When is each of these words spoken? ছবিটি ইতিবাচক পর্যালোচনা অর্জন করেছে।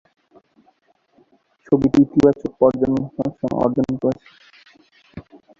ছবিটি 1.65 1.99
ইতিবাচক 2.05 2.51
পর্যালোচনা 2.59 3.25
অর্জন 3.57 3.89
করেছে। 4.01 4.27